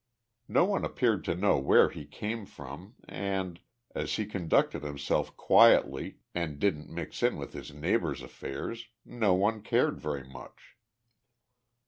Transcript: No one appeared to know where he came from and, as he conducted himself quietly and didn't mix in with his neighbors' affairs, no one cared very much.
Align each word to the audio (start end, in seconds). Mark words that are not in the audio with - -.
No 0.47 0.65
one 0.65 0.83
appeared 0.83 1.23
to 1.25 1.35
know 1.35 1.59
where 1.59 1.91
he 1.91 2.05
came 2.07 2.47
from 2.47 2.95
and, 3.07 3.59
as 3.93 4.15
he 4.15 4.25
conducted 4.25 4.81
himself 4.81 5.37
quietly 5.37 6.17
and 6.33 6.57
didn't 6.57 6.89
mix 6.89 7.21
in 7.21 7.37
with 7.37 7.53
his 7.53 7.71
neighbors' 7.71 8.23
affairs, 8.23 8.87
no 9.05 9.35
one 9.35 9.61
cared 9.61 9.99
very 10.01 10.23
much. 10.27 10.75